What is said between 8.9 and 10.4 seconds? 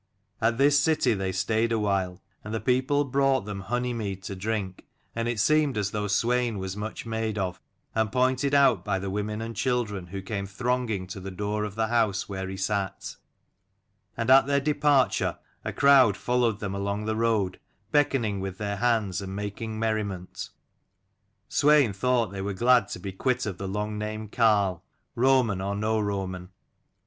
the women and children, who